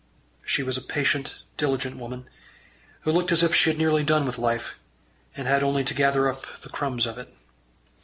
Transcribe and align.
She 0.43 0.63
was 0.63 0.77
a 0.77 0.81
patient 0.81 1.35
diligent 1.57 1.95
woman, 1.95 2.27
who 3.01 3.11
looked 3.11 3.31
as 3.31 3.43
if 3.43 3.53
she 3.53 3.69
had 3.69 3.77
nearly 3.77 4.03
done 4.03 4.25
with 4.25 4.39
life, 4.39 4.79
and 5.37 5.47
had 5.47 5.61
only 5.61 5.83
to 5.83 5.93
gather 5.93 6.27
up 6.27 6.47
the 6.61 6.69
crumbs 6.69 7.05
of 7.05 7.19
it. 7.19 7.31